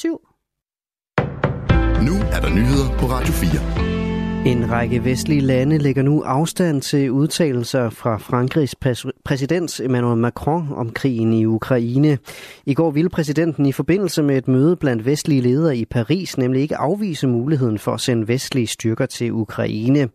7. 0.00 0.20
Nu 2.06 2.14
er 2.32 2.40
der 2.40 2.50
nyheder 2.54 2.98
på 2.98 3.06
Radio 3.06 3.32
4. 3.32 4.46
En 4.46 4.70
række 4.70 5.04
vestlige 5.04 5.40
lande 5.40 5.78
lægger 5.78 6.02
nu 6.02 6.22
afstand 6.22 6.82
til 6.82 7.10
udtalelser 7.10 7.90
fra 7.90 8.16
Frankrigs 8.16 8.74
præsident 9.24 9.80
Emmanuel 9.80 10.18
Macron 10.18 10.72
om 10.72 10.90
krigen 10.90 11.32
i 11.32 11.44
Ukraine. 11.44 12.18
I 12.66 12.74
går 12.74 12.90
ville 12.90 13.10
præsidenten 13.10 13.66
i 13.66 13.72
forbindelse 13.72 14.22
med 14.22 14.36
et 14.36 14.48
møde 14.48 14.76
blandt 14.76 15.06
vestlige 15.06 15.40
ledere 15.40 15.76
i 15.76 15.84
Paris 15.84 16.38
nemlig 16.38 16.62
ikke 16.62 16.76
afvise 16.76 17.26
muligheden 17.26 17.78
for 17.78 17.92
at 17.92 18.00
sende 18.00 18.28
vestlige 18.28 18.66
styrker 18.66 19.06
til 19.06 19.32
Ukraine. 19.32 20.08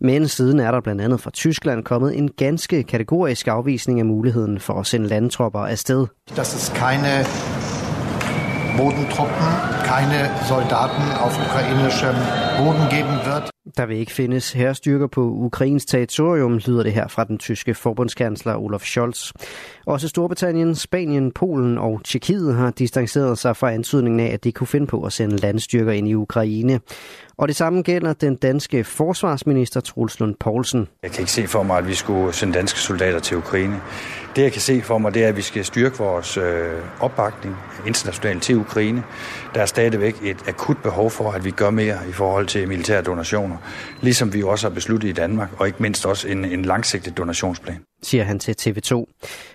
Men 0.00 0.28
siden 0.28 0.60
er 0.60 0.70
der 0.70 0.80
blandt 0.80 1.02
andet 1.02 1.20
fra 1.20 1.30
Tyskland 1.30 1.84
kommet 1.84 2.18
en 2.18 2.30
ganske 2.30 2.82
kategorisk 2.82 3.48
afvisning 3.48 4.00
af 4.00 4.06
muligheden 4.06 4.60
for 4.60 4.80
at 4.80 4.86
sende 4.86 5.08
landtropper 5.08 5.60
afsted. 5.60 6.06
Das 6.36 6.54
ist 6.54 6.74
keine 6.74 7.24
Bodentruppen, 8.76 9.46
keine 9.86 10.30
Soldaten 10.48 11.02
auf 11.22 11.38
ukrainischem 11.38 12.14
Boden 12.58 12.88
geben 12.88 13.20
wird. 13.24 13.55
Der 13.76 13.86
vil 13.86 13.96
ikke 13.96 14.12
findes 14.12 14.52
herrestyrker 14.52 15.06
på 15.06 15.20
Ukrains 15.20 15.86
territorium, 15.86 16.58
lyder 16.58 16.82
det 16.82 16.92
her 16.92 17.08
fra 17.08 17.24
den 17.24 17.38
tyske 17.38 17.74
forbundskansler 17.74 18.56
Olaf 18.56 18.80
Scholz. 18.80 19.32
Også 19.86 20.08
Storbritannien, 20.08 20.74
Spanien, 20.74 21.32
Polen 21.32 21.78
og 21.78 22.00
Tjekkiet 22.04 22.54
har 22.54 22.70
distanceret 22.70 23.38
sig 23.38 23.56
fra 23.56 23.72
antydningen 23.72 24.20
af, 24.20 24.32
at 24.32 24.44
de 24.44 24.52
kunne 24.52 24.66
finde 24.66 24.86
på 24.86 25.02
at 25.02 25.12
sende 25.12 25.36
landstyrker 25.36 25.92
ind 25.92 26.08
i 26.08 26.14
Ukraine. 26.14 26.80
Og 27.38 27.48
det 27.48 27.56
samme 27.56 27.82
gælder 27.82 28.12
den 28.12 28.36
danske 28.36 28.84
forsvarsminister 28.84 29.80
Truls 29.80 30.20
Lund 30.20 30.34
Poulsen. 30.40 30.88
Jeg 31.02 31.10
kan 31.10 31.20
ikke 31.20 31.32
se 31.32 31.46
for 31.46 31.62
mig, 31.62 31.78
at 31.78 31.88
vi 31.88 31.94
skulle 31.94 32.32
sende 32.32 32.54
danske 32.54 32.78
soldater 32.78 33.18
til 33.18 33.36
Ukraine. 33.36 33.80
Det 34.36 34.42
jeg 34.42 34.52
kan 34.52 34.60
se 34.60 34.82
for 34.82 34.98
mig, 34.98 35.14
det 35.14 35.24
er, 35.24 35.28
at 35.28 35.36
vi 35.36 35.42
skal 35.42 35.64
styrke 35.64 35.98
vores 35.98 36.36
øh, 36.36 36.44
opbakning 37.00 37.56
internationalt 37.86 38.42
til 38.42 38.56
Ukraine. 38.56 39.02
Der 39.54 39.60
er 39.60 39.66
stadigvæk 39.66 40.16
et 40.22 40.48
akut 40.48 40.76
behov 40.82 41.10
for, 41.10 41.30
at 41.30 41.44
vi 41.44 41.50
gør 41.50 41.70
mere 41.70 41.98
i 42.08 42.12
forhold 42.12 42.46
til 42.46 42.68
militære 42.68 43.02
donationer 43.02 43.55
donationer, 43.56 44.02
ligesom 44.02 44.34
vi 44.34 44.42
også 44.42 44.68
har 44.68 44.74
besluttet 44.74 45.08
i 45.08 45.12
Danmark, 45.12 45.48
og 45.58 45.66
ikke 45.66 45.82
mindst 45.82 46.06
også 46.06 46.28
en, 46.28 46.44
en 46.44 46.62
langsigtet 46.62 47.16
donationsplan 47.16 47.78
siger 48.02 48.24
han 48.24 48.38
til 48.38 48.54
TV2. 48.60 48.92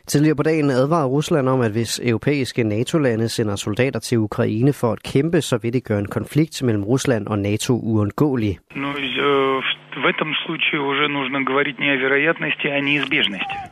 Tidligere 0.07 0.35
på 0.35 0.43
dagen 0.43 0.69
advarede 0.69 1.07
Rusland 1.07 1.49
om, 1.49 1.61
at 1.61 1.71
hvis 1.71 1.99
europæiske 2.03 2.63
NATO-lande 2.63 3.29
sender 3.29 3.55
soldater 3.55 3.99
til 3.99 4.17
Ukraine 4.17 4.73
for 4.73 4.91
at 4.91 5.03
kæmpe, 5.03 5.41
så 5.41 5.57
vil 5.57 5.73
det 5.73 5.83
gøre 5.83 5.99
en 5.99 6.07
konflikt 6.07 6.63
mellem 6.63 6.83
Rusland 6.83 7.27
og 7.27 7.39
NATO 7.39 7.79
uundgåelig. 7.83 8.59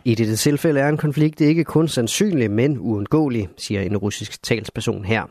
I 0.06 0.16
dette 0.16 0.36
tilfælde 0.36 0.80
er 0.80 0.90
en 0.90 0.98
konflikt 0.98 1.42
ikke 1.42 1.64
kun 1.64 1.88
sandsynlig, 1.88 2.52
men 2.52 2.78
uundgåelig, 2.80 3.48
siger 3.58 3.82
en 3.82 3.98
russisk 3.98 4.44
talsperson 4.44 5.06
her. 5.06 5.24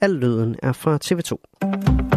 Al 0.00 0.10
lyden 0.10 0.56
er 0.62 0.72
fra 0.72 0.98
TV2. 1.04 2.13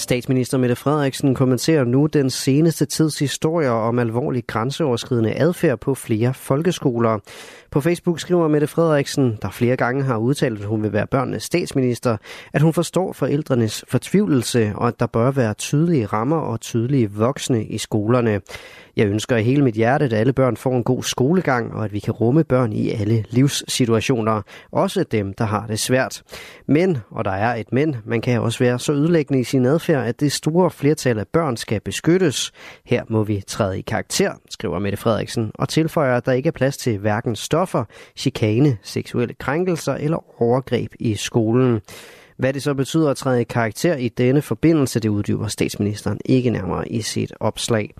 Statsminister 0.00 0.58
Mette 0.58 0.76
Frederiksen 0.76 1.34
kommenterer 1.34 1.84
nu 1.84 2.06
den 2.06 2.30
seneste 2.30 2.86
tids 2.86 3.18
historier 3.18 3.70
om 3.70 3.98
alvorlig 3.98 4.46
grænseoverskridende 4.46 5.34
adfærd 5.34 5.78
på 5.78 5.94
flere 5.94 6.34
folkeskoler. 6.34 7.18
På 7.70 7.80
Facebook 7.80 8.20
skriver 8.20 8.48
Mette 8.48 8.66
Frederiksen, 8.66 9.38
der 9.42 9.50
flere 9.50 9.76
gange 9.76 10.02
har 10.02 10.16
udtalt, 10.16 10.60
at 10.60 10.66
hun 10.66 10.82
vil 10.82 10.92
være 10.92 11.06
børnenes 11.06 11.42
statsminister, 11.42 12.16
at 12.52 12.62
hun 12.62 12.72
forstår 12.72 13.12
forældrenes 13.12 13.84
fortvivlelse 13.88 14.72
og 14.74 14.88
at 14.88 15.00
der 15.00 15.06
bør 15.06 15.30
være 15.30 15.54
tydelige 15.54 16.06
rammer 16.06 16.36
og 16.36 16.60
tydelige 16.60 17.10
voksne 17.10 17.64
i 17.64 17.78
skolerne. 17.78 18.40
Jeg 18.96 19.06
ønsker 19.06 19.36
i 19.36 19.42
hele 19.42 19.64
mit 19.64 19.74
hjerte, 19.74 20.04
at 20.04 20.12
alle 20.12 20.32
børn 20.32 20.56
får 20.56 20.76
en 20.76 20.84
god 20.84 21.02
skolegang, 21.02 21.74
og 21.74 21.84
at 21.84 21.92
vi 21.92 21.98
kan 21.98 22.14
rumme 22.14 22.44
børn 22.44 22.72
i 22.72 22.90
alle 22.90 23.24
livssituationer, 23.30 24.42
også 24.72 25.04
dem, 25.04 25.34
der 25.34 25.44
har 25.44 25.66
det 25.66 25.80
svært. 25.80 26.22
Men, 26.66 26.98
og 27.10 27.24
der 27.24 27.30
er 27.30 27.54
et 27.54 27.72
men, 27.72 27.96
man 28.04 28.20
kan 28.20 28.40
også 28.40 28.58
være 28.58 28.78
så 28.78 28.92
ødelæggende 28.92 29.40
i 29.40 29.44
sin 29.44 29.66
adfærd, 29.66 30.06
at 30.06 30.20
det 30.20 30.32
store 30.32 30.70
flertal 30.70 31.18
af 31.18 31.28
børn 31.28 31.56
skal 31.56 31.80
beskyttes. 31.80 32.52
Her 32.84 33.02
må 33.08 33.24
vi 33.24 33.42
træde 33.46 33.78
i 33.78 33.82
karakter, 33.82 34.32
skriver 34.50 34.78
Mette 34.78 34.98
Frederiksen, 34.98 35.50
og 35.54 35.68
tilføjer, 35.68 36.16
at 36.16 36.26
der 36.26 36.32
ikke 36.32 36.46
er 36.46 36.52
plads 36.52 36.76
til 36.76 36.98
hverken 36.98 37.36
stoffer, 37.60 37.84
chikane, 38.16 38.78
seksuelle 38.82 39.34
krænkelser 39.34 39.94
eller 39.94 40.42
overgreb 40.42 40.92
i 41.00 41.14
skolen. 41.14 41.80
Hvad 42.36 42.52
det 42.52 42.62
så 42.62 42.74
betyder 42.74 43.10
at 43.10 43.16
træde 43.16 43.40
i 43.40 43.44
karakter 43.44 43.96
i 43.96 44.08
denne 44.08 44.42
forbindelse, 44.42 45.00
det 45.00 45.08
uddyber 45.08 45.48
statsministeren 45.48 46.20
ikke 46.24 46.50
nærmere 46.50 46.88
i 46.88 47.02
sit 47.02 47.32
opslag. 47.40 47.94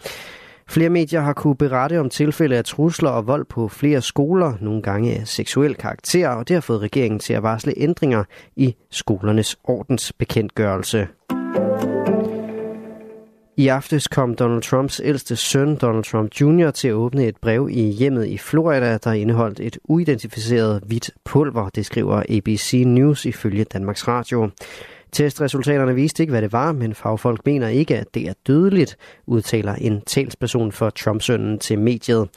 Flere 0.69 0.89
medier 0.89 1.21
har 1.21 1.33
kunne 1.33 1.57
berette 1.57 2.01
om 2.01 2.11
tilfælde 2.11 2.57
af 2.57 2.65
trusler 2.65 3.11
og 3.11 3.27
vold 3.27 3.45
på 3.45 3.69
flere 3.69 4.03
skoler, 4.03 4.55
nogle 4.61 4.83
gange 4.83 5.15
af 5.15 5.29
seksuel 5.29 5.75
karakter, 5.75 6.29
og 6.29 6.49
det 6.49 6.55
har 6.55 6.61
fået 6.61 6.81
regeringen 6.81 7.21
til 7.21 7.33
at 7.33 7.43
varsle 7.43 7.75
ændringer 7.77 8.25
i 8.57 8.77
skolernes 8.91 9.57
ordensbekendtgørelse. 9.65 11.09
I 13.61 13.69
aftes 13.69 14.09
kom 14.09 14.35
Donald 14.35 14.63
Trumps 14.63 15.01
ældste 15.05 15.37
søn, 15.37 15.77
Donald 15.77 16.05
Trump 16.05 16.41
Jr., 16.41 16.71
til 16.71 16.89
at 16.89 16.95
åbne 16.95 17.27
et 17.27 17.37
brev 17.37 17.69
i 17.71 17.83
hjemmet 17.83 18.27
i 18.27 18.39
Florida, 18.39 18.99
der 18.99 19.13
indeholdt 19.13 19.61
et 19.61 19.79
uidentificeret 19.85 20.83
hvidt 20.87 21.11
pulver, 21.25 21.69
det 21.69 21.87
skriver 21.87 22.23
ABC 22.29 22.83
News 22.87 23.25
ifølge 23.25 23.65
Danmarks 23.65 24.09
Radio. 24.09 24.51
Testresultaterne 25.13 25.95
viste 25.95 26.23
ikke, 26.23 26.31
hvad 26.31 26.43
det 26.43 26.53
var, 26.53 26.73
men 26.73 26.95
fagfolk 26.95 27.47
mener 27.47 27.69
ikke, 27.69 27.99
at 27.99 28.15
det 28.15 28.29
er 28.29 28.33
dødeligt, 28.47 28.97
udtaler 29.27 29.75
en 29.75 30.01
talsperson 30.01 30.73
for 30.73 30.91
Trump-sønnen 30.91 31.59
til 31.59 31.79
mediet. 31.79 32.29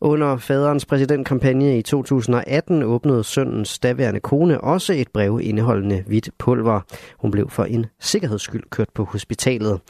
Under 0.00 0.36
faderens 0.36 0.86
præsidentkampagne 0.86 1.78
i 1.78 1.82
2018 1.82 2.82
åbnede 2.82 3.24
sønnens 3.24 3.78
daværende 3.78 4.20
kone 4.20 4.60
også 4.60 4.92
et 4.92 5.08
brev 5.08 5.40
indeholdende 5.42 6.04
hvidt 6.06 6.30
pulver. 6.38 6.80
Hun 7.18 7.30
blev 7.30 7.50
for 7.50 7.64
en 7.64 7.86
sikkerheds 8.00 8.42
skyld 8.42 8.64
kørt 8.70 8.88
på 8.94 9.04
hospitalet. 9.04 9.80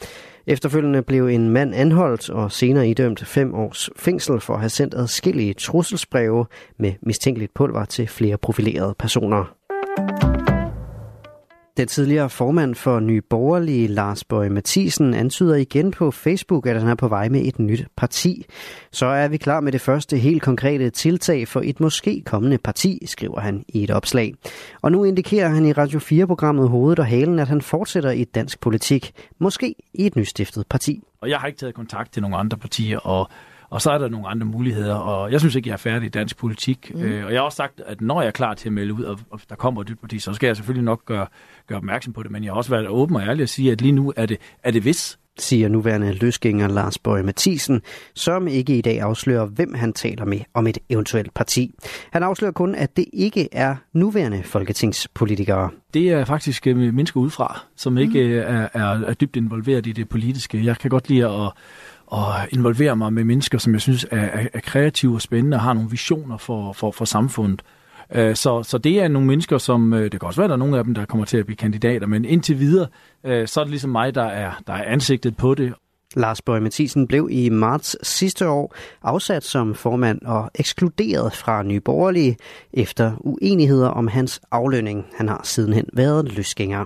Efterfølgende 0.49 1.01
blev 1.01 1.27
en 1.27 1.49
mand 1.49 1.75
anholdt 1.75 2.29
og 2.29 2.51
senere 2.51 2.89
idømt 2.89 3.25
fem 3.25 3.53
års 3.53 3.89
fængsel 3.95 4.39
for 4.39 4.53
at 4.53 4.59
have 4.59 4.69
sendt 4.69 4.93
adskillige 4.93 5.53
trusselsbreve 5.53 6.45
med 6.77 6.93
mistænkeligt 7.01 7.53
pulver 7.53 7.85
til 7.85 8.07
flere 8.07 8.37
profilerede 8.37 8.95
personer. 8.99 9.53
Den 11.77 11.87
tidligere 11.87 12.29
formand 12.29 12.75
for 12.75 12.99
Nye 12.99 13.21
Borgerlige, 13.21 13.87
Lars 13.87 14.23
Bøge 14.23 14.49
Mathisen, 14.49 15.13
antyder 15.13 15.55
igen 15.55 15.91
på 15.91 16.11
Facebook, 16.11 16.67
at 16.67 16.79
han 16.79 16.89
er 16.89 16.95
på 16.95 17.07
vej 17.07 17.29
med 17.29 17.41
et 17.45 17.59
nyt 17.59 17.85
parti. 17.97 18.45
Så 18.91 19.05
er 19.05 19.27
vi 19.27 19.37
klar 19.37 19.59
med 19.59 19.71
det 19.71 19.81
første 19.81 20.17
helt 20.17 20.41
konkrete 20.41 20.89
tiltag 20.89 21.47
for 21.47 21.61
et 21.63 21.79
måske 21.79 22.23
kommende 22.25 22.57
parti, 22.57 23.03
skriver 23.05 23.39
han 23.39 23.65
i 23.67 23.83
et 23.83 23.91
opslag. 23.91 24.33
Og 24.81 24.91
nu 24.91 25.03
indikerer 25.03 25.49
han 25.49 25.65
i 25.65 25.73
Radio 25.73 25.99
4-programmet 25.99 26.69
Hovedet 26.69 26.99
og 26.99 27.05
Halen, 27.05 27.39
at 27.39 27.47
han 27.47 27.61
fortsætter 27.61 28.11
i 28.11 28.23
dansk 28.23 28.59
politik, 28.59 29.11
måske 29.39 29.75
i 29.93 30.05
et 30.05 30.15
nystiftet 30.15 30.67
parti. 30.69 31.03
Og 31.21 31.29
jeg 31.29 31.37
har 31.37 31.47
ikke 31.47 31.59
taget 31.59 31.75
kontakt 31.75 32.13
til 32.13 32.21
nogle 32.21 32.37
andre 32.37 32.57
partier, 32.57 32.99
og 32.99 33.29
og 33.69 33.81
så 33.81 33.91
er 33.91 33.97
der 33.97 34.09
nogle 34.09 34.27
andre 34.27 34.45
muligheder, 34.45 34.95
og 34.95 35.31
jeg 35.31 35.39
synes 35.39 35.55
ikke, 35.55 35.69
jeg 35.69 35.73
er 35.73 35.77
færdig 35.77 36.05
i 36.05 36.09
dansk 36.09 36.37
politik. 36.37 36.91
Mm. 36.95 37.01
Øh, 37.01 37.25
og 37.25 37.31
jeg 37.31 37.39
har 37.39 37.45
også 37.45 37.55
sagt, 37.55 37.81
at 37.85 38.01
når 38.01 38.21
jeg 38.21 38.27
er 38.27 38.31
klar 38.31 38.53
til 38.53 38.69
at 38.69 38.73
melde 38.73 38.93
ud, 38.93 39.03
og, 39.03 39.19
og 39.29 39.39
der 39.49 39.55
kommer 39.55 39.81
et 39.81 39.89
nyt 39.89 39.99
parti, 39.99 40.19
så 40.19 40.33
skal 40.33 40.47
jeg 40.47 40.55
selvfølgelig 40.55 40.85
nok 40.85 41.05
gøre, 41.05 41.27
gøre 41.67 41.77
opmærksom 41.77 42.13
på 42.13 42.23
det. 42.23 42.31
Men 42.31 42.43
jeg 42.43 42.51
har 42.51 42.57
også 42.57 42.69
været 42.69 42.87
åben 42.87 43.15
og 43.15 43.21
ærlig 43.21 43.43
at 43.43 43.49
sige, 43.49 43.71
at 43.71 43.81
lige 43.81 43.91
nu 43.91 44.13
er 44.15 44.25
det, 44.25 44.37
er 44.63 44.71
det 44.71 44.85
vis, 44.85 45.19
siger 45.39 45.69
nuværende 45.69 46.13
løsgænger 46.13 46.67
Lars 46.67 46.97
Bøge 46.97 47.23
Mathisen, 47.23 47.81
som 48.15 48.47
ikke 48.47 48.77
i 48.77 48.81
dag 48.81 49.01
afslører, 49.01 49.45
hvem 49.45 49.73
han 49.73 49.93
taler 49.93 50.25
med 50.25 50.39
om 50.53 50.67
et 50.67 50.77
eventuelt 50.89 51.33
parti. 51.33 51.71
Han 52.11 52.23
afslører 52.23 52.51
kun, 52.51 52.75
at 52.75 52.97
det 52.97 53.05
ikke 53.13 53.49
er 53.51 53.75
nuværende 53.93 54.43
folketingspolitikere. 54.43 55.69
Det 55.93 56.09
er 56.09 56.25
faktisk 56.25 56.67
øh, 56.67 56.77
mennesker 56.77 57.19
udefra, 57.19 57.59
som 57.75 57.97
ikke 57.97 58.23
mm. 58.23 58.53
er, 58.55 58.67
er, 58.73 59.01
er 59.01 59.13
dybt 59.13 59.35
involveret 59.35 59.87
i 59.87 59.91
det 59.91 60.09
politiske. 60.09 60.65
Jeg 60.65 60.77
kan 60.77 60.89
godt 60.89 61.09
lide 61.09 61.25
at 61.25 61.51
og 62.07 62.33
involvere 62.51 62.95
mig 62.95 63.13
med 63.13 63.23
mennesker, 63.23 63.57
som 63.57 63.73
jeg 63.73 63.81
synes 63.81 64.05
er, 64.11 64.17
er, 64.17 64.47
er 64.53 64.59
kreative 64.59 65.15
og 65.15 65.21
spændende 65.21 65.57
og 65.57 65.61
har 65.61 65.73
nogle 65.73 65.89
visioner 65.89 66.37
for, 66.37 66.73
for, 66.73 66.91
for 66.91 67.05
samfundet. 67.05 67.61
Øh, 68.15 68.35
så, 68.35 68.63
så 68.63 68.77
det 68.77 69.01
er 69.01 69.07
nogle 69.07 69.27
mennesker, 69.27 69.57
som, 69.57 69.93
øh, 69.93 70.11
det 70.11 70.19
kan 70.19 70.27
også 70.27 70.41
være, 70.41 70.45
at 70.45 70.49
der 70.49 70.55
er 70.55 70.59
nogle 70.59 70.77
af 70.77 70.83
dem, 70.83 70.93
der 70.93 71.05
kommer 71.05 71.25
til 71.25 71.37
at 71.37 71.45
blive 71.45 71.57
kandidater, 71.57 72.07
men 72.07 72.25
indtil 72.25 72.59
videre, 72.59 72.87
øh, 73.23 73.47
så 73.47 73.59
er 73.59 73.63
det 73.63 73.71
ligesom 73.71 73.89
mig, 73.89 74.15
der 74.15 74.23
er, 74.23 74.51
der 74.67 74.73
er 74.73 74.83
ansigtet 74.83 75.37
på 75.37 75.55
det. 75.55 75.73
Lars 76.15 76.41
Bøge 76.41 76.61
Mathisen 76.61 77.07
blev 77.07 77.27
i 77.31 77.49
marts 77.49 78.07
sidste 78.07 78.49
år 78.49 78.75
afsat 79.03 79.43
som 79.43 79.75
formand 79.75 80.21
og 80.21 80.51
ekskluderet 80.55 81.33
fra 81.33 81.63
Nye 81.63 81.79
Borgerlige 81.79 82.37
efter 82.73 83.11
uenigheder 83.19 83.89
om 83.89 84.07
hans 84.07 84.41
aflønning. 84.51 85.05
Han 85.17 85.29
har 85.29 85.41
sidenhen 85.43 85.85
været 85.93 86.31
løsgænger. 86.31 86.85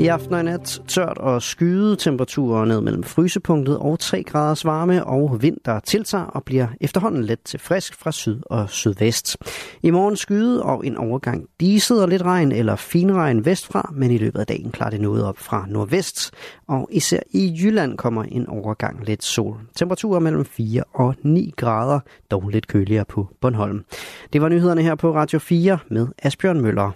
I 0.00 0.06
aften 0.06 0.34
og 0.34 0.40
i 0.40 0.42
nat 0.42 0.82
tørt 0.88 1.18
og 1.18 1.42
skyde 1.42 1.96
temperaturer 1.96 2.64
ned 2.64 2.80
mellem 2.80 3.02
frysepunktet 3.02 3.78
og 3.78 3.98
3 3.98 4.22
graders 4.22 4.64
varme 4.64 5.04
og 5.04 5.42
vind, 5.42 5.56
der 5.64 5.80
tiltager 5.80 6.24
og 6.24 6.44
bliver 6.44 6.66
efterhånden 6.80 7.24
let 7.24 7.40
til 7.44 7.60
frisk 7.60 7.94
fra 7.94 8.12
syd 8.12 8.40
og 8.46 8.70
sydvest. 8.70 9.36
I 9.82 9.90
morgen 9.90 10.16
skyde 10.16 10.62
og 10.62 10.86
en 10.86 10.96
overgang 10.96 11.46
diset 11.60 12.02
og 12.02 12.08
lidt 12.08 12.22
regn 12.22 12.52
eller 12.52 12.76
finregn 12.76 13.44
vestfra, 13.44 13.92
men 13.94 14.10
i 14.10 14.18
løbet 14.18 14.40
af 14.40 14.46
dagen 14.46 14.70
klarer 14.70 14.90
det 14.90 15.00
noget 15.00 15.24
op 15.24 15.38
fra 15.38 15.66
nordvest. 15.68 16.30
Og 16.68 16.88
især 16.92 17.20
i 17.30 17.58
Jylland 17.62 17.96
kommer 17.96 18.22
en 18.22 18.48
overgang 18.48 19.04
lidt 19.04 19.24
sol. 19.24 19.56
Temperaturer 19.76 20.20
mellem 20.20 20.44
4 20.44 20.84
og 20.94 21.14
9 21.22 21.54
grader, 21.56 22.00
dog 22.30 22.48
lidt 22.48 22.68
køligere 22.68 23.04
på 23.04 23.28
Bornholm. 23.40 23.84
Det 24.32 24.42
var 24.42 24.48
nyhederne 24.48 24.82
her 24.82 24.94
på 24.94 25.14
Radio 25.14 25.38
4 25.38 25.78
med 25.88 26.06
Asbjørn 26.22 26.60
Møller. 26.60 26.90